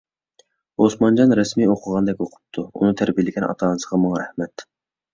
ئوسمانجان 0.85 1.35
رەسمىي 1.41 1.69
ئوقۇغاندەك 1.75 2.25
ئوقۇپتۇ. 2.27 2.67
ئۇنى 2.75 2.99
تەربىيەلىگەن 3.05 3.49
ئاتا-ئانىسىغا 3.53 4.05
مىڭ 4.09 4.21
رەھمەت! 4.25 4.71